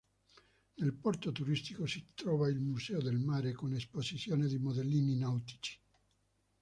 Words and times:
Nel 0.77 0.93
porto 0.95 1.31
turistico 1.31 1.85
si 1.85 2.03
trova 2.15 2.49
il 2.49 2.59
Museo 2.59 2.99
del 3.03 3.19
mare 3.19 3.51
con 3.51 3.71
esposizione 3.71 4.47
di 4.47 4.57
modellini 4.57 5.15
nautici. 5.15 5.79